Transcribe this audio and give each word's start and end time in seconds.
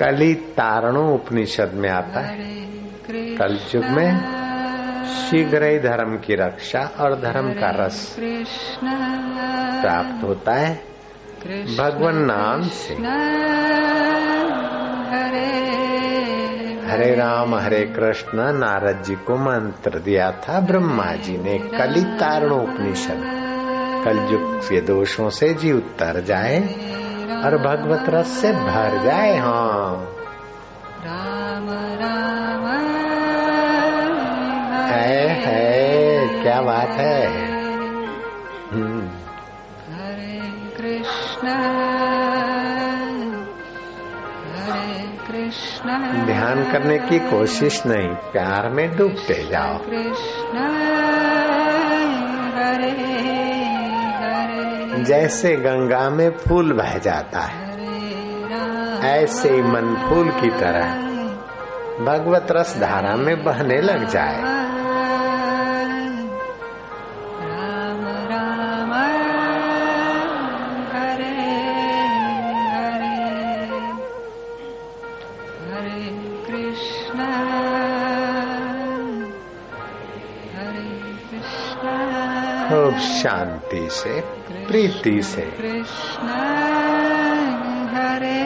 कली 0.00 0.34
तारणो 0.34 1.14
उपनिषद 1.14 1.70
में 1.74 1.90
आता 1.90 2.20
है। 2.20 2.36
कल 2.36 3.36
कलयुग 3.36 3.84
में 3.84 4.18
शीघ्र 5.04 5.64
ही 5.64 5.78
धर्म 5.78 6.16
की 6.16 6.34
रक्षा 6.34 6.80
और 7.00 7.20
धर्म 7.20 7.52
का 7.52 7.70
रस 7.70 8.16
कृष्ण। 8.16 8.86
प्राप्त 9.82 10.24
होता 10.24 10.52
है। 10.54 10.74
भगवान 11.76 12.16
नाम 12.16 12.62
से। 12.62 12.94
हरे 16.94 17.14
राम 17.14 17.54
हरे 17.54 17.84
कृष्ण 17.84 18.52
नारद 18.52 19.02
जी 19.02 19.14
को 19.14 19.36
मंत्र 19.36 19.98
दिया 19.98 20.30
था 20.30 20.60
ब्रह्मा 20.60 21.12
जी 21.12 21.38
ने 21.38 21.58
कली 21.58 22.04
तारणो 22.04 22.56
उपनिषद 22.56 23.22
कलयुग 24.04 24.60
के 24.60 24.80
दोषों 24.80 25.28
से 25.30 25.54
जी 25.54 25.72
उतर 25.72 26.20
जाए 26.20 26.60
और 27.44 27.56
भगवत 27.56 28.04
रस 28.08 28.26
से 28.26 28.52
भर 28.52 29.02
जाए 29.04 29.36
हाँ 29.36 29.94
राम 31.04 31.68
राम। 31.70 32.66
है 34.86 35.28
है 35.28 36.42
क्या 36.42 36.62
बात 36.62 36.88
है? 36.88 37.26
हम्म, 38.72 39.08
हरे 39.94 40.40
कृष्ण। 40.76 41.93
ध्यान 46.26 46.72
करने 46.72 46.98
की 46.98 47.18
कोशिश 47.18 47.86
नहीं 47.86 48.08
प्यार 48.08 48.68
में 48.68 48.96
डूबते 48.96 49.48
जाओ। 49.52 49.78
जैसे 55.04 55.56
गंगा 55.56 56.10
में 56.10 56.30
फूल 56.30 56.72
बह 56.72 56.98
जाता 56.98 57.40
है 57.40 57.64
ऐसे 59.22 59.50
ही 59.50 59.62
मन 59.62 60.06
फूल 60.08 60.30
की 60.30 60.48
तरह। 60.48 60.94
भगवत 62.04 62.46
रस 62.50 62.78
धारा 62.80 63.16
में 63.16 63.44
बहने 63.44 63.80
लग 63.80 64.08
जाए। 64.08 64.63
खूब 82.64 82.98
शांति 82.98 83.88
से 83.90 84.20
प्रीति 84.66 85.22
से। 85.22 85.42
कृष्ण 85.42 86.28
हरे 87.94 88.40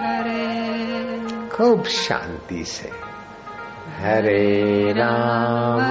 हरे। 0.00 1.48
खूब 1.48 1.84
शांति 1.84 2.64
से। 2.64 2.90
हरे 3.98 4.92
राम 4.96 5.90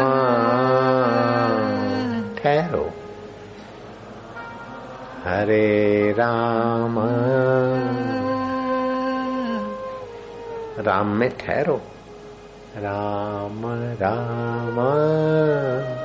ठहरो। 2.36 2.90
हरे 5.24 6.12
राम। 6.12 6.96
राम 10.86 11.08
में 11.08 11.38
ठहरो। 11.38 11.82
राम 12.78 13.62
राम। 14.02 15.97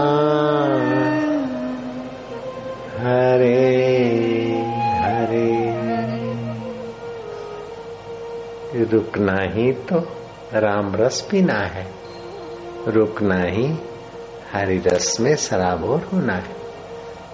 रुकना 8.92 9.36
ही 9.40 9.72
तो 9.72 9.96
राम 10.52 10.96
रस 10.96 11.28
पीना 11.30 11.54
है। 11.54 11.94
रुकना 12.88 13.42
ही 13.42 13.78
हरि 14.52 14.78
रस 14.78 15.20
में 15.20 15.36
सराबोर 15.36 16.10
होना 16.12 16.34
है। 16.34 16.56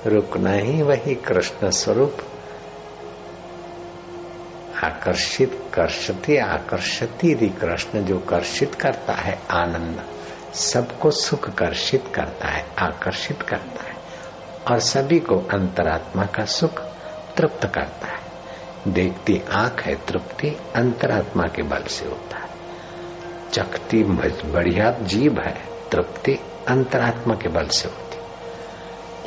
रुकना 0.07 0.53
ही 0.53 0.83
वही 0.83 1.15
कृष्ण 1.15 1.71
स्वरूप। 1.71 2.17
आकर्षित 4.85 5.71
कर्षति, 5.75 6.37
आकर्षति 6.37 7.35
रि 7.35 7.49
कृष्ण 7.49 8.05
जो 8.05 8.19
कर्षित 8.19 8.75
करता 8.75 9.13
है, 9.13 9.43
आनंद, 9.51 10.05
सबको 10.55 11.11
सुख 11.11 11.51
कर्षित 11.51 12.05
करता 12.15 12.49
है, 12.49 12.67
आकर्षित 12.79 13.43
करता 13.43 13.85
है। 13.89 13.97
और 14.71 14.79
सभी 14.79 15.21
को 15.21 15.39
अंतरात्मा 15.39 16.27
का 16.27 16.45
सुख 16.45 16.81
तृप्त 17.37 17.67
करता 17.75 18.07
है। 18.07 18.28
देखती 18.93 19.43
आँख 19.53 19.83
है 19.83 19.95
तृप्ति, 19.95 20.57
अंतरात्मा 20.77 21.43
के 21.43 21.63
बल 21.63 21.83
से 21.83 22.05
होता 22.05 22.39
है। 22.39 22.49
चखती 23.53 24.03
बढ़िया 24.53 24.91
जीव 24.91 25.41
है, 25.41 25.63
तृप्ति, 25.93 26.39
अंतरात्मा 26.69 27.35
के 27.35 27.49
बल 27.49 27.67
से 27.67 27.89
होती। 27.89 28.19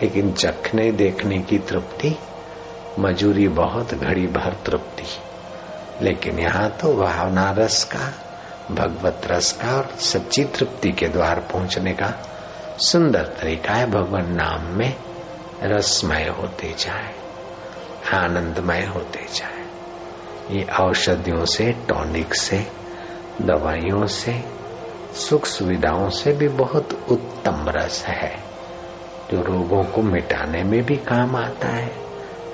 लेकिन 0.02 0.34
चखने 0.34 0.92
देखने 0.92 1.40
की 1.40 1.60
तृप्ति, 1.60 2.18
मजूरी 3.00 3.48
बहुत, 3.48 3.94
घड़ी 3.94 4.28
भर 4.28 4.54
तृप्ति। 4.66 5.04
लेकिन 6.06 6.40
यहाँ 6.40 6.70
तो 6.70 6.94
भावना 6.94 7.52
रस 7.52 7.84
का, 7.84 8.14
भगवत 8.76 9.22
रस 9.26 9.52
का 9.52 9.78
और 9.78 9.90
सच्ची 10.00 10.44
तृप्ति 10.44 10.92
के 10.92 11.08
द्वार 11.08 11.40
पहुँचने 11.40 11.94
का 11.94 12.14
सुंदर 12.78 13.24
तरीका 13.24 13.74
है। 13.74 13.92
भगवान 13.92 14.36
नाम 14.36 14.62
में 14.62 14.96
रसमय 15.64 16.28
होते 16.28 16.76
जाए, 16.80 17.16
आनंदमय 18.14 18.86
होते 18.86 19.26
जाए। 19.36 19.51
ये 20.52 20.68
औषधियों 20.80 21.46
से 21.46 21.72
टॉनिक 21.72 22.36
से, 22.36 22.68
दवाइयों 23.42 24.06
से, 24.06 24.44
सुख 25.14 25.46
सुविधाओं 25.46 26.10
से 26.10 26.34
भी 26.34 26.48
बहुत 26.48 27.06
उत्तम 27.10 27.66
रस 27.70 28.06
है। 28.06 28.36
जो 29.32 29.42
रोगों 29.42 29.84
को 29.84 30.02
मिटाने 30.02 30.64
में 30.64 30.86
भी 30.86 30.96
काम 30.96 31.36
आता 31.36 31.68
है, 31.68 31.92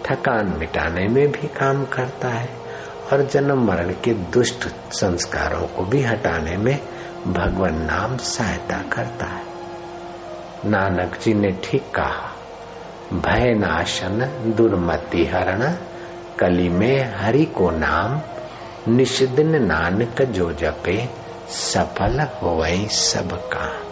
थकान 0.05 0.55
मिटाने 0.59 1.07
में 1.07 1.31
भी 1.31 1.47
काम 1.47 1.85
करता 1.85 2.27
है, 2.27 2.49
और 3.13 3.21
जन्म 3.21 3.67
मरण 3.67 3.89
के 3.89 4.13
दुष्ट 4.13 4.67
संस्कारों 4.93 5.67
को 5.67 5.83
भी 5.85 6.03
हटाने 6.03 6.57
में 6.57 6.79
भगवान 7.27 7.81
नाम 7.81 8.17
सहायता 8.17 8.81
करता 8.81 9.25
है। 9.25 9.43
नानक 10.65 11.17
जी 11.21 11.33
ने 11.33 11.59
ठीक 11.63 11.81
कहा 11.81 12.33
भय 13.13 13.53
नाशन 13.53 14.25
दुर्मति 14.57 15.25
हरण 15.25 15.73
कली 16.39 16.69
में 16.69 17.15
हरि 17.15 17.45
को 17.45 17.71
नाम 17.71 18.21
निषिदिन 18.93 19.63
नानक 19.63 20.21
जो 20.21 20.53
जपे, 20.53 21.09
सफल 21.49 22.19
हो 22.19 22.65
सब 22.89 23.31
का 23.31 23.83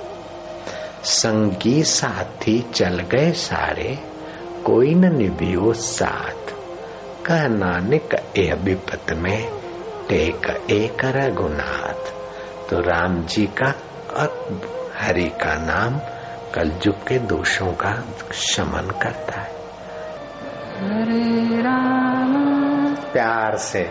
संगी 1.04 1.84
साथी 1.84 2.66
चल 2.74 3.00
गए 3.00 3.32
सारे, 3.32 4.00
कोई 4.66 4.94
न 4.94 5.16
निभियो 5.16 5.74
साथ। 5.74 6.54
कह 7.26 7.48
नानक 7.48 8.16
ए 8.38 8.54
विपत 8.62 9.14
में, 9.14 9.50
टेक 10.10 10.68
एक 10.70 11.06
रघुनाथ। 11.06 12.12
तो 12.70 12.80
राम 12.80 13.24
जी 13.24 13.46
का 13.46 13.74
और 14.14 14.62
हरि 14.98 15.30
का 15.30 15.56
नाम 15.56 16.00
कलयुग 16.54 17.08
के 17.08 17.20
दोषों 17.20 17.72
का 17.72 18.04
शमन 18.34 19.00
करता 19.04 19.42
है। 19.42 19.56
हरे 20.76 21.62
राम। 21.62 21.95
प्यार 23.16 23.58
से। 23.58 23.84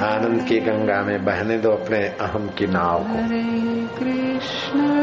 आनंद 0.00 0.42
की 0.48 0.60
गंगा 0.60 1.02
में 1.02 1.24
बहने 1.24 1.58
दो 1.58 1.70
अपने 1.70 1.98
अहम 1.98 2.48
की 2.48 2.66
नाव 2.66 3.04
को। 3.04 4.93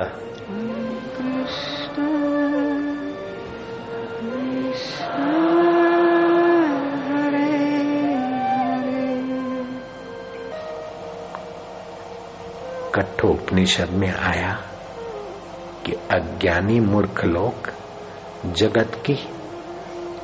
हरे 0.00 0.24
कठोपनिषद 12.94 13.90
में 13.90 14.14
आया 14.14 14.60
कि 15.86 15.92
अज्ञानी 15.92 16.80
मूर्ख 16.80 17.24
लोग 17.24 17.70
जगत 18.52 19.02
की 19.06 19.28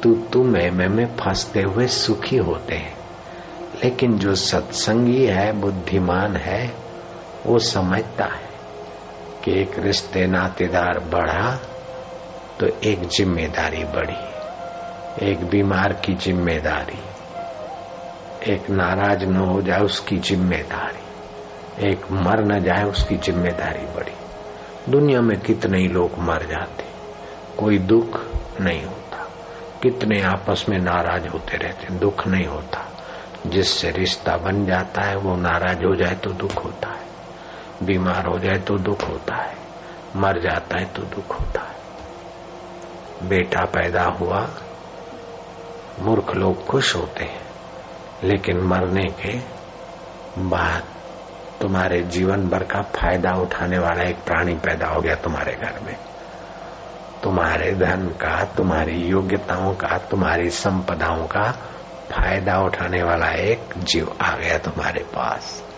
तू 0.02 0.14
तू 0.14 0.44
मैं 0.44 0.70
मैं 0.70 0.88
में 0.88 1.16
फंसते 1.16 1.62
हुए 1.62 1.86
सुखी 1.86 2.36
होते 2.36 2.74
हैं। 2.74 2.98
लेकिन 3.84 4.18
जो 4.18 4.34
सत्संगी 4.34 5.26
है, 5.26 5.52
बुद्धिमान 5.52 6.36
है, 6.36 6.74
वो 7.46 7.58
समझता 7.58 8.24
है। 8.24 8.49
कि 9.44 9.60
एक 9.60 9.78
रिश्ते 9.78 10.26
नातेदार 10.26 10.98
बढ़ा 10.98 11.50
तो 12.60 12.66
एक 12.66 13.02
ज़िम्मेदारी 13.08 13.84
बढ़ी, 13.84 14.24
एक 15.22 15.44
बीमार 15.44 15.92
की 15.92 16.14
ज़िम्मेदारी, 16.14 16.98
एक 18.52 18.70
नाराज़ 18.70 19.24
न 19.24 19.36
हो 19.36 19.62
जाए 19.62 19.80
उसकी 19.80 20.16
ज़िम्मेदारी, 20.18 21.88
एक 21.88 22.10
मर 22.10 22.44
न 22.44 22.62
जाए 22.62 22.84
उसकी 22.84 23.16
ज़िम्मेदारी 23.16 23.86
बढ़ी। 23.86 24.16
दुनिया 24.88 25.20
में 25.20 25.40
कितने 25.40 25.78
ही 25.78 25.88
लोग 25.88 26.18
मर 26.18 26.46
जाते, 26.46 26.84
कोई 27.58 27.78
दुख 27.78 28.20
नहीं 28.60 28.84
होता। 28.84 29.26
कितने 29.82 30.20
आपस 30.22 30.66
में 30.68 30.78
नाराज़ 30.78 31.28
होते 31.28 31.56
रहते, 31.56 31.98
दुख 31.98 32.26
नहीं 32.26 32.46
होता। 32.46 32.86
जिससे 33.46 33.90
रिश्ता 33.90 34.36
बन 34.36 34.66
जाता 34.66 35.02
है, 35.02 35.16
वो 35.16 35.36
नाराज़ 35.36 35.84
हो 35.84 35.96
जाए 35.96 36.14
तो 36.14 36.30
दुख 36.30 36.64
होता 36.64 36.88
है। 36.88 36.99
बीमार 37.82 38.26
हो 38.26 38.38
जाए 38.38 38.58
तो 38.58 38.78
दुख 38.78 39.08
होता 39.08 39.36
है। 39.36 39.54
मर 40.16 40.40
जाता 40.40 40.78
है 40.78 40.84
तो 40.84 41.02
दुख 41.02 41.40
होता 41.40 41.60
है। 41.60 43.28
बेटा 43.28 43.64
पैदा 43.64 44.04
हुआ, 44.04 44.48
मूर्ख 46.00 46.34
लोग 46.34 46.66
खुश 46.66 46.96
होते 46.96 47.24
हैं, 47.24 47.40
लेकिन 48.24 48.60
मरने 48.60 49.04
के 49.04 49.38
बाद 50.38 50.82
तुम्हारे 51.60 52.02
जीवन 52.02 52.48
भर 52.48 52.62
का 52.62 52.82
फ़ायदा 52.82 53.32
उठाने 53.32 53.78
वाला 53.78 54.02
एक 54.02 54.24
प्राणी 54.24 54.54
पैदा 54.54 54.86
हो 54.86 55.00
गया 55.00 55.14
तुम्हारे 55.14 55.52
घर 55.52 55.80
में। 55.80 55.96
तुम्हारे 57.22 57.72
धन 57.72 58.08
का, 58.08 58.44
तुम्हारी 58.44 58.96
योग्यताओं 58.96 59.74
का, 59.74 59.98
तुम्हारी 59.98 60.50
संपदाओं 60.50 61.26
का 61.26 61.52
फ़ायदा 62.12 62.58
उठाने 62.58 63.02
वाला 63.02 63.32
एक 63.32 63.60
जीव 63.78 64.16
आ 64.22 64.36
गया 64.36 64.58
तुम्हारे 64.58 65.00
पास। 65.00 65.69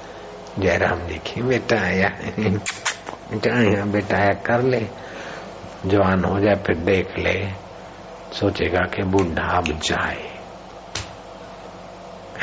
जयराम 0.58 0.98
की 0.98 1.42
बेटा 1.42 1.76
आया। 1.76 2.08
बेटा 2.08 3.54
आया 3.54 3.84
बेटा 3.84 4.16
आया, 4.16 4.32
कर 4.32 4.62
ले। 4.62 4.88
जवान 5.86 6.24
हो 6.24 6.40
जाए, 6.40 6.54
फिर 6.54 6.76
देख 6.76 7.18
ले। 7.18 7.48
सोचेगा 8.32 8.80
कि 8.80 9.02
बूढ़ा 9.02 9.42
अब 9.42 9.64
जाए। 9.64 10.32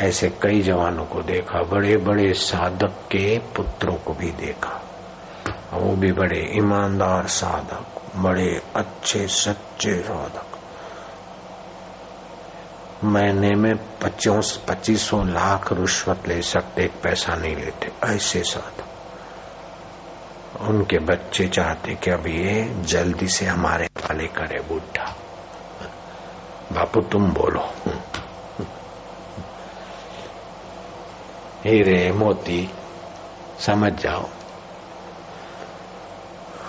ऐसे 0.00 0.28
कई 0.42 0.62
जवानों 0.62 1.04
को 1.04 1.22
देखा 1.22 1.62
बड़े 1.62 1.96
बड़े 1.96 2.34
साधक 2.34 2.92
के 3.10 3.38
पुत्रों 3.38 3.94
को 3.94 4.12
भी 4.12 4.30
देखा। 4.30 4.82
वो 5.72 5.96
भी 5.96 6.12
बड़े 6.12 6.52
ईमानदार 6.56 7.26
साधक, 7.26 7.86
बड़े 8.16 8.62
अच्छे, 8.76 9.28
सच्चे 9.28 10.02
साधक। 10.02 10.49
महीने 13.04 13.50
में 13.50 13.76
पच्चीस, 13.76 14.60
पच्चीसों 14.68 15.28
लाख 15.28 15.72
रुश्वत 15.72 16.28
ले 16.28 16.42
सकते, 16.42 16.82
एक 16.82 17.02
पैसा 17.02 17.34
नहीं 17.34 17.56
लेते। 17.56 17.92
ऐसे 18.04 18.42
साधक 18.42 18.86
उनके 20.60 20.98
बच्चे 20.98 21.48
चाहते 21.48 21.94
कि 21.94 22.10
अब 22.10 22.26
ये 22.26 22.74
जल्दी 22.78 23.28
से 23.28 23.46
हमारे 23.46 23.84
वाले 23.84 24.26
करे 24.26 24.60
बुढ़ा। 24.60 25.16
बापू, 26.72 27.00
तुम 27.00 27.30
बोलो। 27.30 27.74
हीरे, 31.64 32.12
मोती, 32.12 32.70
समझ 33.66 33.92
जाओ। 33.92 34.28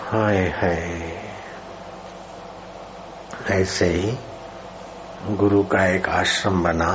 हाय 0.04 0.38
हाय। 0.38 1.12
ऐसे 3.52 3.86
ही 3.86 4.18
गुरु 5.22 5.62
का 5.64 5.84
एक 5.86 6.08
आश्रम 6.10 6.64
बना 6.64 6.92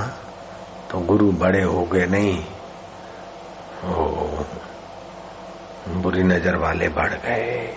तो 0.90 0.98
गुरु 1.00 1.30
बड़े 1.32 1.62
हो 1.62 1.82
गए 1.84 2.06
नहीं 2.06 2.38
ओ 3.86 4.44
बुरी 6.02 6.22
नज़र 6.22 6.56
वाले 6.56 6.88
बढ़ 6.88 7.12
गए। 7.16 7.76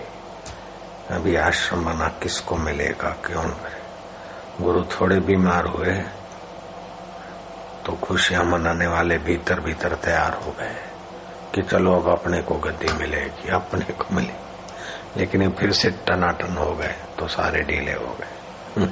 अभी 1.12 1.36
आश्रम 1.38 1.86
बना 1.86 2.08
किसको 2.22 2.56
मिलेगा, 2.58 3.10
क्यों? 3.26 3.44
करे 3.44 4.64
गुरु 4.64 4.84
थोड़े 4.92 5.20
बीमार 5.20 5.66
हुए 5.68 5.94
तो 7.86 7.94
खुशियाँ 8.04 8.44
मनाने 8.46 8.88
वाले 8.88 9.18
भीतर 9.20 9.60
भीतर 9.60 9.96
तैयार 9.96 10.40
हो 10.46 10.52
गए, 10.52 10.76
कि 11.54 11.62
चलो 11.62 11.94
अब 11.94 12.10
अपने 12.10 12.42
को 12.42 12.56
गद्दी 12.58 12.94
मिलेगी, 12.98 13.50
अपने 13.52 13.94
को 13.94 14.16
मिले 14.16 14.34
लेकिन 15.18 15.50
फिर 15.52 15.72
से 15.74 15.90
टनाटन 16.08 16.58
हो 16.58 16.74
गए 16.74 16.96
तो 17.20 17.28
सारे 17.28 17.62
ढीले 17.62 17.94
हो 17.94 18.18
गए। 18.20 18.88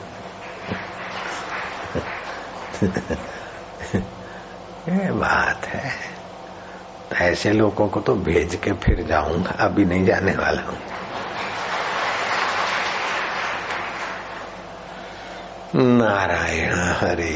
ये 4.89 5.11
बात 5.11 5.65
है। 5.65 5.91
ऐसे 7.13 7.51
लोगों 7.51 7.87
को 7.87 7.99
तो 7.99 8.15
भेज 8.15 8.55
के 8.55 8.71
फिर 8.71 9.03
जाऊँगा। 9.03 9.51
अभी 9.51 9.85
नहीं 9.85 10.05
जाने 10.05 10.31
वाला 10.31 10.61
हूँ। 10.61 10.77
नारायण 15.75 16.73
हरे 16.73 17.33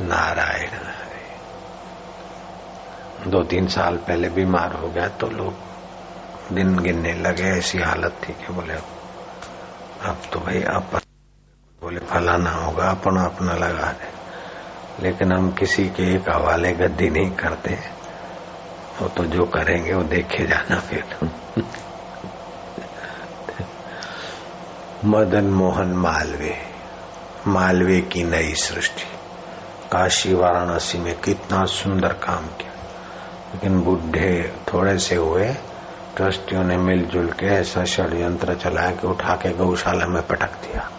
नारायण 0.00 0.74
हरे। 0.86 1.28
दो 3.30 3.42
तीन 3.42 3.66
साल 3.68 3.96
पहले 3.96 4.28
बीमार 4.28 4.72
हो 4.72 4.88
गया 4.88 5.08
तो 5.08 5.28
लोग 5.30 5.54
दिन 6.52 6.78
गिनने 6.78 7.14
लगे, 7.14 7.42
ऐसी 7.42 7.78
हालत 7.78 8.20
थी 8.28 8.32
कि 8.32 8.52
बोले, 8.52 8.74
अब 10.04 10.22
तो 10.32 10.40
भाई 10.40 10.62
अब 10.62 11.00
बोले, 11.82 12.00
फलाना 12.00 12.50
होगा 12.50 12.90
अपना 12.90 13.24
अपना 13.24 13.54
लगा 13.54 13.92
दे। 13.92 14.09
लेकिन 15.00 15.32
हम 15.32 15.50
किसी 15.50 15.88
के 15.88 16.14
एक 16.14 16.24
हवाले 16.28 16.72
गद्दी 16.72 17.10
नहीं 17.10 17.30
करते। 17.30 17.78
वो 19.02 19.08
तो 19.08 19.24
जो 19.24 19.44
करेंगे, 19.44 19.94
वो 19.94 20.02
देखे 20.02 20.46
जाना 20.46 20.80
फिर। 20.80 21.32
मदन 25.04 25.44
मोहन 25.44 25.88
मालवीय। 25.88 26.58
मालवे 27.46 28.00
की 28.00 28.24
नई 28.24 28.54
सृष्टि। 28.54 29.02
काशी 29.92 30.34
वाराणसी 30.34 30.98
में 30.98 31.20
कितना 31.20 31.64
सुंदर 31.64 32.12
काम 32.12 32.46
किया। 32.46 32.70
लेकिन 33.54 33.80
बुढ़े 33.80 34.56
थोड़े 34.72 34.98
से 34.98 35.14
हुए, 35.14 35.54
ट्रस्टियों 36.16 36.64
ने 36.64 36.76
मिलजुल 36.76 37.30
के 37.30 37.46
ऐसा 37.46 37.84
षड्यंत्र 37.84 38.54
चलाया 38.54 38.90
कि 38.90 39.06
उठा 39.06 39.34
के 39.34 39.50
गौशाला 39.50 40.06
में 40.06 40.26
पटक 40.26 40.52
दिया। 40.52 40.90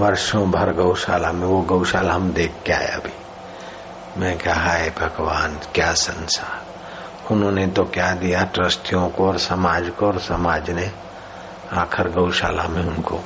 वर्षों 0.00 0.50
भर 0.50 0.72
गौशाला 0.72 1.32
में, 1.32 1.46
वो 1.46 1.60
गौशाला 1.60 2.12
हम 2.12 2.32
देख 2.32 2.54
के 2.66 2.72
आए 2.72 2.86
अभी। 2.86 3.12
मैं 4.20 4.38
क्या 4.38 4.54
हाय 4.54 4.90
भगवान, 4.90 5.60
क्या 5.74 5.92
संसार। 5.92 6.64
उन्होंने 7.30 7.66
तो 7.66 7.84
क्या 7.84 8.14
दिया, 8.14 8.44
ट्रस्टियों 8.44 9.08
को 9.08 9.28
और 9.28 9.38
समाज 9.38 9.88
को 9.88 10.06
और 10.06 10.18
समाज 10.18 10.70
ने 10.70 10.92
आखिर 11.72 12.08
गौशाला 12.08 12.68
में 12.68 12.84
उनको। 12.84 13.20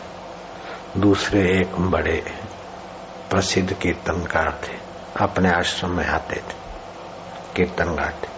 दूसरे 0.97 1.61
एक 1.61 1.75
बड़े 1.75 2.25
प्रसिद्ध 3.31 3.73
कीर्तनकार 3.73 4.61
थे, 4.65 4.77
अपने 5.21 5.51
आश्रम 5.51 5.91
में 5.91 6.07
आते 6.07 6.37
थे 6.37 6.57
कीर्तन 7.57 7.95
गाते 7.95 8.29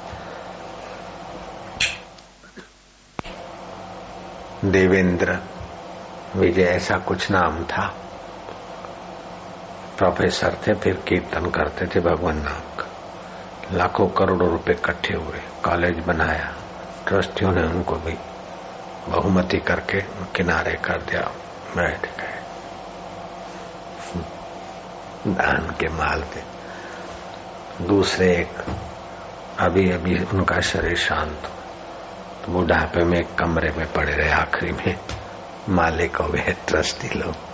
देवेंद्र, 4.71 5.39
विजय, 6.37 6.63
ऐसा 6.63 6.99
कुछ 6.99 7.31
नाम 7.31 7.65
था। 7.65 7.95
प्रोफेसर 9.99 10.57
थे, 10.67 10.75
फिर 10.75 10.95
कीर्तन 10.95 11.51
करते 11.51 11.87
थे 11.87 12.01
भगवान 12.01 12.37
नाम 12.37 12.77
का। 12.79 12.87
लाखों 13.73 14.09
करोड़ों 14.09 14.51
रुपए 14.51 14.73
इकट्ठे 14.73 15.15
हुए, 15.15 15.41
कॉलेज 15.65 15.99
बनाया, 15.99 16.55
ट्रस्टियों 17.09 17.53
ने 17.53 17.63
उनको 17.63 17.95
भी 17.95 18.17
बहुमति 19.09 19.59
करके 19.59 20.01
किनारे 20.35 20.73
कर 20.73 21.03
दिया, 21.03 21.21
बैठ 21.77 22.01
गए। 22.01 22.37
दान 25.27 25.75
के 25.81 25.89
माल 25.89 26.23
पे। 26.23 26.43
दूसरे 27.85 28.37
एक, 28.37 28.65
अभी 29.59 29.91
अभी 29.91 30.25
उनका 30.25 30.61
शरीर 30.61 30.97
शांत 30.97 31.43
तो 32.45 32.53
बुढ़ापे 32.53 33.05
में 33.05 33.19
एक 33.19 33.35
कमरे 33.35 33.73
में 33.79 33.93
पड़े 33.93 34.13
रहे, 34.13 34.31
आखिरी 34.31 34.73
में 34.73 34.99
मालिक 35.69 36.17
हो 36.17 36.29
गए, 36.29 36.57
ट्रस्टी 36.67 37.09
लोग। 37.19 37.46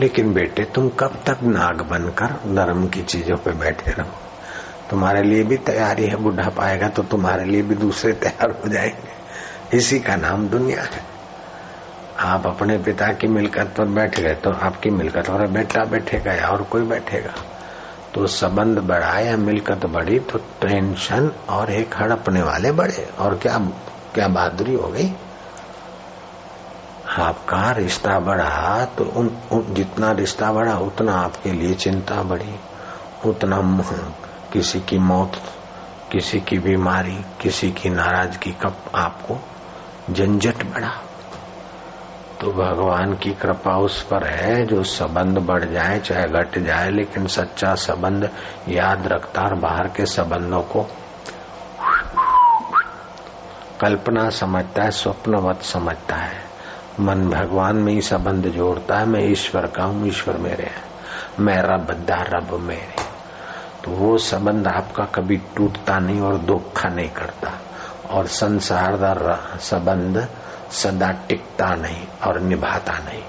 लेकिन 0.00 0.32
बेटे, 0.32 0.64
तुम 0.64 0.88
कब 0.88 1.22
तक 1.26 1.38
नाग 1.42 1.82
बनकर 1.90 2.26
धर्म 2.26 2.88
की 2.88 3.02
चीज़ों 3.02 3.36
पे 3.36 3.52
बैठे 3.52 3.90
रहो? 3.90 4.10
तुम्हारे 4.90 5.22
लिए 5.22 5.44
भी 5.44 5.56
तैयारी 5.56 6.06
है, 6.06 6.16
बुढ़ा 6.16 6.48
पाएगा 6.48 6.88
तो 6.88 7.02
तुम्हारे 7.02 7.44
लिए 7.44 7.62
भी 7.62 7.74
दूसरे 7.74 8.12
तैयार 8.12 8.50
हो 8.50 8.68
जाएँगे। 8.68 9.14
इसी 9.76 10.00
का 10.00 10.16
नाम 10.16 10.48
दुनिया 10.48 10.82
है। 10.82 11.14
आप 12.20 12.46
अपने 12.46 12.78
पिता 12.78 13.12
की 13.12 13.26
मिलकत 13.26 13.74
पर 13.78 13.84
बैठ 13.84 14.20
गए 14.20 14.34
तो 14.34 14.50
आपकी 14.50 14.90
मिलकत 14.90 15.30
और 15.30 15.46
बेटा 15.46 15.84
बैठेगा 15.84 16.32
या 16.32 16.48
और 16.48 16.62
कोई 16.62 16.82
बैठेगा? 16.82 17.34
तो 18.14 18.26
संबंध 18.26 18.78
बढ़ा 18.78 19.18
या 19.18 19.36
मिलकत 19.36 19.86
बढ़ी 19.86 20.18
तो 20.18 20.38
टेंशन 20.38 21.32
और 21.48 21.70
एक 21.70 21.94
हड़पने 21.98 22.42
वाले 22.42 22.72
बढ़े 22.72 23.08
और 23.18 23.34
क्या 23.34 23.58
क्या 24.14 24.28
बहादुरी 24.28 24.74
हो 24.74 24.88
गई? 24.88 25.08
आपका 27.18 27.70
रिश्ता 27.70 28.18
बढ़ा 28.18 28.84
तो 28.84 29.04
उन, 29.04 29.36
उन 29.52 29.74
जितना 29.74 30.10
रिश्ता 30.12 30.52
बढ़ा 30.52 30.74
उतना 30.74 31.14
आपके 31.14 31.52
लिए 31.52 31.74
चिंता 31.74 32.22
बढ़ी। 32.22 32.54
उतना 33.26 33.58
किसी 34.52 34.80
की 34.80 34.98
मौत 34.98 35.32
किसी 36.12 36.40
की 36.40 36.58
बीमारी 36.58 37.24
किसी 37.40 37.72
की 37.72 37.90
नाराज़गी 37.90 38.52
का 38.52 38.76
आपको 38.94 39.38
झंझट 40.10 40.64
बढ़ा। 40.64 40.92
तो 42.40 42.52
भगवान 42.52 43.14
की 43.14 43.30
कृपा 43.34 43.76
उस 43.76 44.02
पर 44.02 44.26
है 44.26 44.66
जो 44.66 44.82
संबंध 44.82 45.38
बढ़ 45.38 45.64
जाए 45.64 46.00
चाहे 46.00 46.24
घट 46.24 46.58
जाए 46.58 46.90
लेकिन 46.90 47.26
सच्चा 47.26 47.74
संबंध 47.74 48.30
याद 48.68 49.06
रखता 49.06 49.42
और 49.42 49.54
बाहर 49.54 49.88
के 49.88 50.06
संबंधों 50.06 50.62
को 50.62 50.82
कल्पना 53.80 54.28
समझता 54.30 54.82
है 54.82 54.90
स्वप्नवत 54.90 55.62
समझता 55.62 56.16
है। 56.16 56.53
मन 57.00 57.30
भगवान 57.30 57.76
में 57.76 57.92
ही 57.92 58.00
संबंध 58.00 58.46
जोड़ता 58.46 58.98
है, 58.98 59.06
मैं 59.06 59.30
ईश्वर 59.30 59.66
का 59.66 59.84
हूँ, 59.84 60.08
ईश्वर 60.08 60.36
मेरे 60.36 60.64
है। 60.64 60.94
मैं 61.40 61.58
रब 61.58 62.04
दा 62.06 62.22
रब 62.22 62.60
मेरे। 62.60 63.04
तो 63.84 63.90
वो 63.90 64.18
संबंध 64.18 64.66
आपका 64.66 65.04
कभी 65.04 65.36
टूटता 65.36 65.98
नहीं 65.98 66.20
और 66.20 66.38
धोखा 66.38 66.88
नहीं 66.88 67.10
करता। 67.10 67.52
और 68.10 68.26
संसार 68.26 68.96
का 68.96 69.58
संबंध 69.58 70.28
सदा 70.70 71.10
टिकता 71.10 71.74
नहीं 71.74 72.06
और 72.26 72.40
निभाता 72.40 72.92
नहीं। 72.92 73.22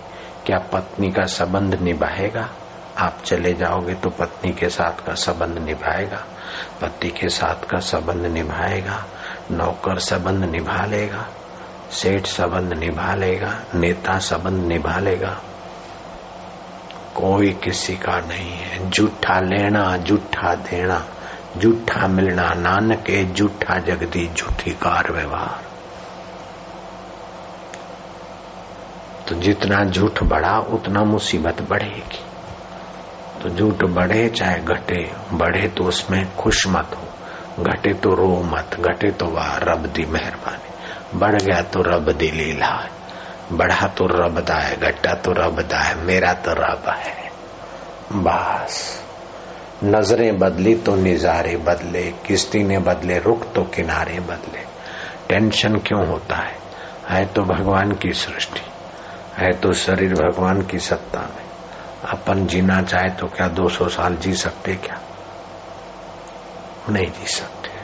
क्या 0.45 0.57
पत्नी 0.57 1.11
का 1.11 1.25
संबंध 1.25 1.75
निभाएगा? 1.75 2.49
आप 2.97 3.17
चले 3.25 3.53
जाओगे 3.53 3.93
तो 3.93 4.09
पत्नी 4.09 4.51
के 4.51 4.69
साथ 4.69 5.05
का 5.05 5.13
संबंध 5.13 5.57
निभाएगा। 5.57 6.23
पति 6.81 7.09
के 7.09 7.29
साथ 7.29 7.65
का 7.65 7.79
संबंध 7.79 8.25
निभाएगा। 8.25 9.05
नौकर 9.51 9.99
संबंध 9.99 10.43
निभा 10.43 10.85
लेगा। 10.85 11.27
सेठ 11.91 12.27
संबंध 12.27 12.73
निभा 12.73 13.15
लेगा 13.15 13.61
नेता 13.75 14.19
संबंध 14.19 14.65
निभा 14.65 14.99
लेगा 14.99 15.41
कोई 17.15 17.51
किसी 17.51 17.95
का 17.95 18.19
नहीं 18.19 18.51
है। 18.51 18.89
जूठा 18.89 19.39
लेना, 19.39 19.97
जूठा 19.97 20.55
देना, 20.55 21.05
जूठा 21.57 22.07
मिलना। 22.07 22.49
नानक 22.49 23.09
ए 23.09 23.23
जूठा 23.23 23.79
जगदी 23.79 24.27
जूठी 24.27 24.71
कार 24.71 25.11
व्यवहार। 25.11 25.61
तो 29.27 29.35
जितना 29.35 29.85
झूठ 29.85 30.23
बढ़ा 30.23 30.59
उतना 30.59 31.03
मुसीबत 31.03 31.61
बढ़ेगी। 31.61 32.25
तो 33.41 33.49
झूठ 33.49 33.83
बढ़े 33.83 34.29
चाहे 34.29 34.59
घटे 34.59 35.11
बढ़े 35.33 35.67
तो 35.67 35.83
उसमें 35.83 36.35
खुश 36.35 36.67
मत 36.67 36.97
हो। 36.97 37.63
घटे 37.63 37.93
तो 37.93 38.15
रो 38.15 38.43
मत, 38.43 38.77
घटे 38.79 39.11
तो 39.11 39.25
वाह, 39.25 39.57
रब 39.57 39.85
दी 39.85 40.05
मेहरबानी। 40.05 40.74
बढ़ 41.15 41.41
गया 41.41 41.61
तो 41.61 41.81
रब 41.81 42.11
दी 42.11 42.31
लीला 42.31 42.89
बढ़ा 43.51 43.87
तो 43.87 44.05
रब 44.05 44.39
दा 44.39 44.55
है 44.55 44.77
घटा 44.77 45.13
तो 45.13 45.31
रब 45.31 45.61
दा 45.61 45.77
है 45.77 45.95
मेरा 45.95 46.33
तो 46.33 46.51
रब 46.51 46.83
है। 46.87 47.31
बस, 48.11 49.03
नज़रें 49.83 50.39
बदली 50.39 50.75
तो 50.75 50.95
निजारे 50.95 51.57
बदले, 51.57 52.13
किस्ती 52.25 52.63
ने 52.63 52.79
बदले, 52.79 53.19
रुख 53.19 53.53
तो 53.53 53.63
किनारे 53.63 54.19
बदले। 54.19 54.59
टेंशन 55.29 55.75
क्यों 55.75 56.07
होता 56.07 56.35
है? 56.35 56.55
है 57.09 57.25
तो 57.25 57.41
भगवान 57.41 57.91
की 57.91 58.13
सृष्टि, 58.13 58.61
है 59.37 59.53
तो 59.53 59.73
शरीर 59.73 60.13
भगवान 60.13 60.61
की 60.61 60.79
सत्ता 60.79 61.19
में। 61.19 61.45
अपन 62.09 62.47
जीना 62.47 62.81
चाहे 62.81 63.09
तो 63.09 63.27
क्या 63.27 63.47
200 63.47 63.89
साल 63.89 64.15
जी 64.15 64.33
सकते 64.33 64.75
क्या? 64.75 64.99
नहीं 66.89 67.07
जी 67.07 67.27
सकते। 67.27 67.74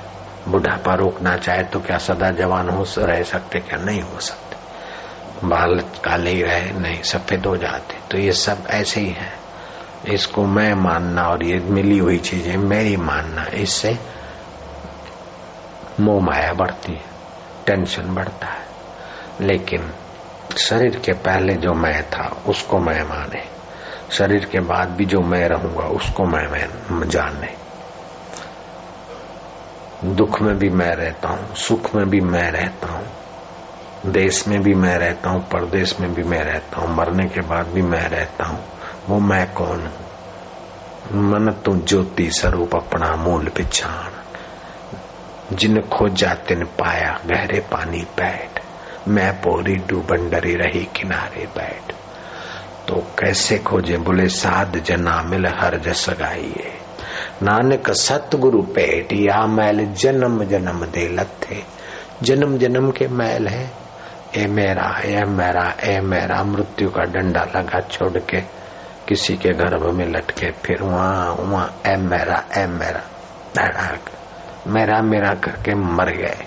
बुढ़ापा 0.47 0.93
रोकना 0.93 1.37
चाहे 1.37 1.63
तो 1.63 1.79
क्या 1.79 1.97
सदा 1.97 2.29
जवान 2.29 2.69
हो 2.69 2.85
रह 2.97 3.23
सकते 3.23 3.59
क्या? 3.59 3.79
नहीं 3.79 4.01
हो 4.01 4.19
सकते। 4.19 4.51
बाल 5.47 5.79
काले 5.79 6.31
ही 6.31 6.43
रहे 6.43 6.71
नहीं 6.71 7.01
सफ़ेद 7.01 7.45
हो 7.45 7.57
जाते। 7.57 7.97
तो 8.11 8.17
ये 8.17 8.31
सब 8.31 8.57
ऐसे 8.69 9.01
ही 9.01 9.09
है। 9.09 9.33
इसको 10.07 10.45
मैं 10.45 10.73
मानना 10.73 11.23
और 11.23 11.43
ये 11.43 11.59
मिली 11.59 11.97
हुई 11.97 12.17
चीज़ें 12.17 12.57
मेरी 12.57 12.97
मानना 12.97 13.45
इससे 13.53 13.99
मोह 15.99 16.23
माया 16.23 16.53
बढ़ती 16.53 16.91
है 16.91 17.01
टेंशन 17.65 18.15
बढ़ता 18.15 18.47
है। 18.47 18.65
लेकिन 19.41 19.91
शरीर 20.57 21.01
के 21.05 21.11
पहले 21.11 21.53
जो 21.53 21.73
मैं 21.73 22.09
था 22.09 22.43
उसको 22.47 22.79
मैं 22.79 23.03
माने। 23.03 23.43
शरीर 24.11 24.45
के 24.45 24.59
बाद 24.59 24.89
भी 24.89 25.05
जो 25.05 25.21
मैं 25.21 25.47
रहूँगा 25.47 25.83
उसको 25.83 26.25
मैं, 26.25 26.47
मैं 26.47 27.09
जाने। 27.09 27.70
दुख 30.05 30.41
में 30.41 30.57
भी 30.57 30.69
मैं 30.69 30.95
रहता 30.95 31.29
हूँ, 31.29 31.55
सुख 31.55 31.95
में 31.95 32.09
भी 32.09 32.21
मैं 32.21 32.51
रहता 32.51 32.93
हूँ, 32.93 33.07
देश 34.05 34.47
में 34.47 34.61
भी 34.61 34.73
मैं 34.73 34.97
रहता 34.97 35.29
हूँ, 35.29 35.41
परदेश 35.41 35.99
में 35.99 36.13
भी 36.13 36.23
मैं 36.23 36.43
रहता 36.43 36.81
हूँ, 36.81 36.95
मरने 36.95 37.27
के 37.29 37.41
बाद 37.41 37.67
भी 37.67 37.81
मैं 37.81 38.09
रहता 38.09 38.45
हूँ, 38.45 38.65
वो 39.07 39.19
मैं 39.19 39.53
कौन 39.53 39.79
हूँ? 39.79 40.11
मन 41.13 41.51
तू 41.65 41.75
ज्योति 41.75 42.31
स्वरूप 42.31 42.75
अपना 42.75 43.15
मूल 43.15 43.47
पिछाण। 43.47 44.11
जिन 45.55 45.81
खोजा 45.81 46.33
तिन 46.33 46.63
पाया, 46.63 47.19
गहरे 47.25 47.59
पानी 47.59 48.01
बैठ। 48.01 48.59
मैं 49.07 49.41
पोरी 49.41 49.75
डूबन 49.75 50.29
डरी 50.29 50.55
रही 50.55 50.83
किनारे 50.85 51.45
बैठ। 51.45 51.93
तो 52.87 52.95
कैसे 53.19 53.57
खोजे, 53.57 53.97
बोले 53.97 54.27
साध 54.27 54.77
जना 54.77 55.21
मिल 55.21 55.47
हर 55.47 55.77
जस 55.77 56.09
गाइए 56.09 56.80
नानक 57.43 57.89
सतगुरु 57.89 58.61
पेट 58.61 59.13
या 59.13 59.45
मैल 59.45 59.85
जन्म 59.85 60.43
जन्म 60.43 60.85
दे 60.85 61.07
लथे। 61.07 61.63
जन्म 62.23 62.57
जन्म 62.57 62.91
के 62.91 63.07
मैल 63.07 63.47
है। 63.47 63.71
ए 64.37 64.47
मेरा 64.47 65.01
ए 65.05 65.23
मेरा 65.23 65.73
ए 65.83 65.99
मेरा, 65.99 66.43
मृत्यु 66.43 66.89
का 66.89 67.03
डंडा 67.03 67.43
लगा 67.55 67.79
छोड़ 67.79 68.17
के 68.17 68.41
किसी 69.07 69.37
के 69.37 69.49
गर्भ 69.49 69.93
में 69.93 70.05
लटके 70.05 70.51
फिर 70.51 70.83
वहाँ 70.83 71.31
वहाँ, 71.33 71.81
ए 71.85 71.95
मेरा 71.95 72.43
ए 72.57 72.65
मेरा 72.67 73.01
धड़ाक 73.55 74.09
मेरा 74.67 75.01
मेरा 75.01 75.33
करके 75.33 75.75
मर 75.75 76.09
गए। 76.09 76.45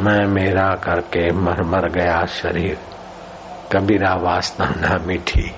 मैं 0.00 0.26
मेरा 0.26 0.68
करके 0.74 1.32
मर 1.32 1.62
मर 1.62 1.88
गया 1.88 2.24
शरीर। 2.26 2.78
कबीरा 3.72 4.14
वासना 4.14 4.74
न 4.76 5.04
मीठी। 5.06 5.54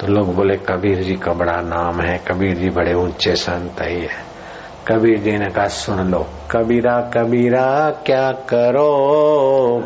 तो 0.00 0.06
लोग 0.06 0.34
बोले 0.34 0.56
कबीर 0.56 1.02
जी 1.02 1.14
का 1.14 1.32
बड़ा 1.32 1.60
नाम 1.60 2.00
है 2.00 2.18
कबीर 2.18 2.56
जी 2.56 2.70
बड़े 2.70 2.94
ऊँचे 2.94 3.36
संत 3.36 3.80
है 3.80 4.34
कबीर 4.88 5.18
जी 5.18 5.38
ने 5.38 5.46
कहा 5.46 5.68
सुन 5.68 6.10
लो 6.10 6.26
कबीरा 6.50 7.00
कबीरा 7.00 7.90
क्या 7.90 8.32
करो? 8.32 8.90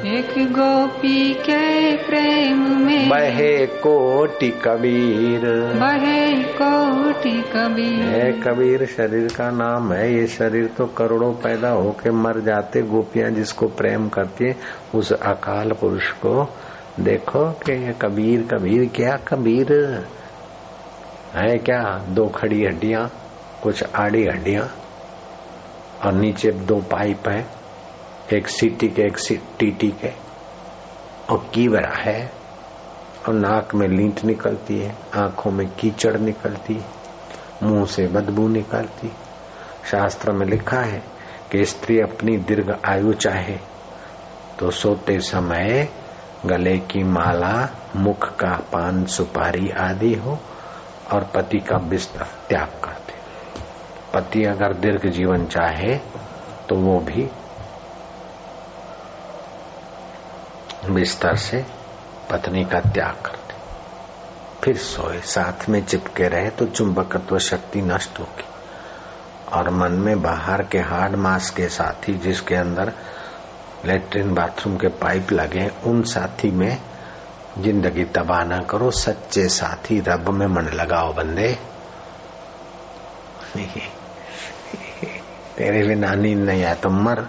एक 0.03 0.53
गोपी 0.53 1.35
के 1.35 1.97
प्रेम 1.97 2.87
में। 2.87 3.09
बहे 3.09 3.67
कोटि 3.67 4.51
कबीर। 4.51 5.41
बहे 5.77 6.43
कोटि 6.43 7.43
कबीर। 7.57 8.03
है 8.03 8.33
कबीर 8.33 8.87
शरीर 8.87 9.29
का 9.37 9.51
नाम 9.51 9.93
है 9.93 10.15
ये। 10.15 10.27
शरीर 10.27 10.67
तो 10.67 10.87
करोड़ों 10.87 11.33
पैदा 11.33 11.71
होके 11.71 12.11
मर 12.11 12.41
जाते 12.41 12.83
गोपियाँ 12.83 13.31
जिसको 13.31 13.67
प्रेम 13.67 14.09
करती 14.09 14.45
है। 14.45 14.57
उस 14.95 15.13
अकाल 15.13 15.73
पुरुष 15.73 16.11
को 16.11 16.57
देखो 17.01 17.51
कि 17.51 17.73
ये 17.73 17.95
कबीर 18.03 18.43
कबीर 18.43 18.91
क्या 18.95 19.17
कबीर? 19.17 19.73
है 21.35 21.59
क्या? 21.59 22.05
दो 22.09 22.27
खड़ी 22.27 22.65
हड्डियाँ 22.65 23.13
कुछ 23.63 23.85
आड़ी 23.97 24.25
हड्डियाँ। 24.25 24.75
और 26.05 26.13
नीचे 26.13 26.51
दो 26.51 26.77
पाइप 26.77 27.29
है, 27.29 27.47
एक 28.33 28.49
सीटी 28.49 28.89
के, 28.89 29.03
एक 29.03 29.17
टीटी 29.59 29.89
के। 29.89 30.13
और 31.31 31.51
कीवरा 31.55 31.95
है, 31.95 32.33
और 33.29 33.35
नाक 33.35 33.75
में 33.75 33.89
लींट 33.89 34.25
निकलती 34.25 34.79
है, 34.79 34.99
आँखों 35.15 35.51
में 35.51 35.69
कीचड़ 35.69 36.19
निकलती 36.19 36.75
है, 36.75 36.99
मुँह 37.63 37.87
से 37.87 38.07
बदबू 38.07 38.49
निकलती 38.49 39.13
शास्त्र 39.91 40.33
में 40.33 40.47
लिखा 40.47 40.81
है 40.81 41.03
कि 41.53 41.65
स्त्री 41.65 42.01
अपनी 42.01 42.37
दीर्घ 42.37 42.71
आयु 42.89 43.13
चाहे 43.13 43.59
तो 44.59 44.71
सोते 44.71 45.21
समय 45.21 45.89
गले 46.47 46.79
की 46.79 47.03
माला, 47.03 47.69
मुख 47.97 48.37
का 48.37 48.57
पान, 48.73 49.05
सुपारी 49.05 49.71
आदि 49.71 50.15
हो 50.15 50.39
और 51.13 51.25
पति 51.35 51.59
का 51.59 51.79
बिस्तर 51.79 52.25
त्याग 52.49 52.69
करते 52.85 53.18
पति 54.19 54.45
अगर 54.45 54.73
दीर्घ 54.73 55.07
जीवन 55.07 55.47
चाहे 55.47 55.95
तो 56.69 56.75
वो 56.75 56.99
भी 57.01 57.31
बिस्तर 60.91 61.37
से 61.37 61.67
पत्नी 62.31 62.65
का 62.65 62.81
त्याग 62.81 63.15
करते। 63.27 63.55
फिर 64.65 64.77
सोए, 64.77 65.21
साथ 65.21 65.69
में 65.69 65.85
चिपके 65.85 66.29
रहे 66.29 66.51
तो 66.51 66.67
चुंबकत्व 66.67 67.39
शक्ति 67.39 67.83
नष्ट 67.83 68.19
होगी। 68.19 68.45
और 69.53 69.71
मन 69.71 69.93
में 69.93 70.23
बाहर 70.23 70.63
के 70.63 70.79
हार्ड 70.79 71.17
मास 71.17 71.51
के 71.51 71.69
साथी 71.69 72.15
जिसके 72.15 72.55
अंदर 72.55 72.93
लेटरिन 73.85 74.35
बाथरूम 74.35 74.77
के 74.77 74.89
पाइप 74.89 75.33
लगे 75.33 75.71
उन 75.85 76.03
साथी 76.03 76.51
में 76.51 76.79
ज़िंदगी 77.59 78.05
तबाह 78.05 78.45
न 78.45 78.61
करो, 78.61 78.91
सच्चे 78.91 79.49
साथी 79.49 80.01
रब 80.01 80.29
में 80.29 80.47
मन 80.47 80.63
लगाओ 80.63 81.13
बंदे। 81.13 81.59
तेरे 85.57 85.87
बिना 85.87 86.15
नींद 86.15 86.39
नहीं 86.39 86.65
आया 86.65 86.75
तो 86.75 86.91
मर। 86.91 87.29